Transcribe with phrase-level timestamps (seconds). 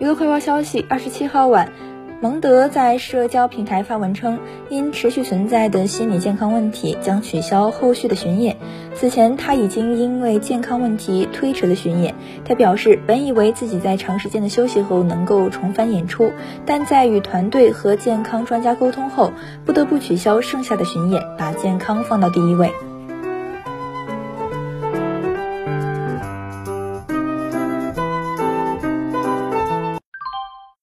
[0.00, 1.70] 娱乐快报消息二十七号晚
[2.22, 4.38] 蒙德在社交平台发文称
[4.70, 8.56] 因持续存在的心理健康问题将取消后续的巡演。
[8.94, 12.14] 此前他已经因为健康问题推迟了巡演
[12.46, 16.32] 他表示本以为自己在长时间的休息后能够重返演出
[16.64, 19.30] 但在与团队和健康专家沟通后
[19.66, 22.89] 不得不取消剩下的巡演把健康放到第一位。